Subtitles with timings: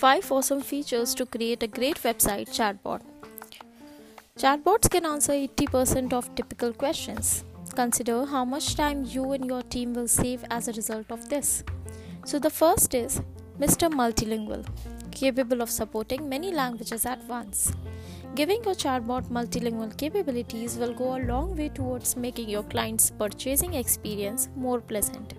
[0.00, 3.00] 5 awesome features to create a great website chatbot.
[4.38, 7.44] Chatbots can answer 80% of typical questions.
[7.74, 11.64] Consider how much time you and your team will save as a result of this.
[12.24, 13.20] So, the first is
[13.58, 13.90] Mr.
[13.90, 14.64] Multilingual,
[15.10, 17.72] capable of supporting many languages at once.
[18.36, 23.74] Giving your chatbot multilingual capabilities will go a long way towards making your client's purchasing
[23.74, 25.34] experience more pleasant.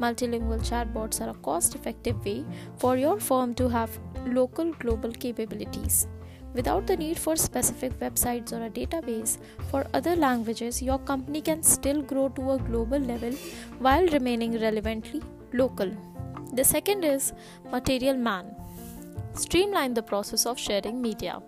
[0.00, 2.44] Multilingual chatbots are a cost effective way
[2.78, 6.06] for your firm to have local global capabilities.
[6.52, 9.38] Without the need for specific websites or a database
[9.70, 13.32] for other languages, your company can still grow to a global level
[13.78, 15.90] while remaining relevantly local.
[16.52, 17.32] The second is
[17.70, 18.56] Material Man.
[19.34, 21.40] Streamline the process of sharing media.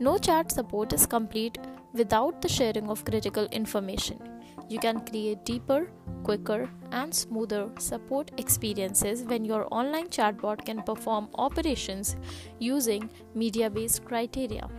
[0.00, 1.58] No chat support is complete
[1.92, 4.31] without the sharing of critical information.
[4.72, 5.90] You can create deeper,
[6.22, 12.16] quicker, and smoother support experiences when your online chatbot can perform operations
[12.58, 14.70] using media based criteria.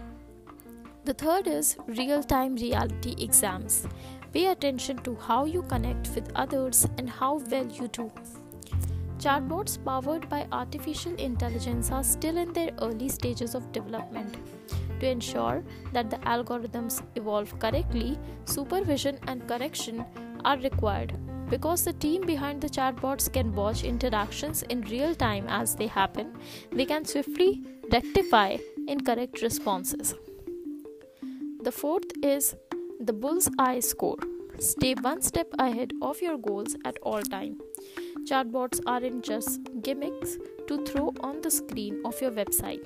[1.05, 3.85] The third is real time reality exams.
[4.33, 8.11] Pay attention to how you connect with others and how well you do.
[9.19, 14.37] Chatbots powered by artificial intelligence are still in their early stages of development.
[15.03, 20.05] To ensure that the algorithms evolve correctly, supervision and correction
[20.45, 21.13] are required
[21.49, 26.31] because the team behind the chatbots can watch interactions in real time as they happen,
[26.71, 28.55] they can swiftly rectify
[28.87, 30.15] incorrect responses.
[31.61, 32.55] The fourth is
[33.01, 34.19] the bull's eye score.
[34.59, 37.59] Stay one step ahead of your goals at all time.
[38.23, 42.85] Chatbots aren't just gimmicks to throw on the screen of your website.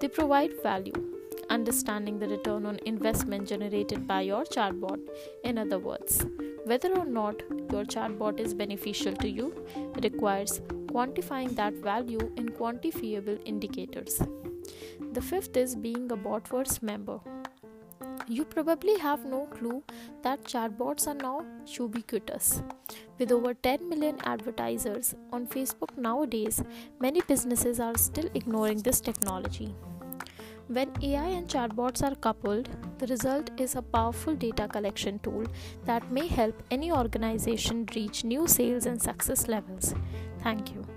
[0.00, 1.15] They provide value,
[1.56, 5.00] understanding the return on investment generated by your chatbot.
[5.44, 6.24] In other words,
[6.70, 9.46] whether or not your chatbot is beneficial to you
[10.02, 10.60] requires
[10.96, 14.20] quantifying that value in quantifiable indicators.
[15.12, 17.18] The fifth is being a Botverse member.
[18.28, 19.82] You probably have no clue
[20.22, 21.36] that chatbots are now
[21.80, 22.62] ubiquitous.
[23.18, 26.62] With over 10 million advertisers on Facebook nowadays,
[27.00, 29.74] many businesses are still ignoring this technology.
[30.68, 32.68] When AI and chatbots are coupled,
[32.98, 35.44] the result is a powerful data collection tool
[35.84, 39.94] that may help any organization reach new sales and success levels.
[40.42, 40.95] Thank you.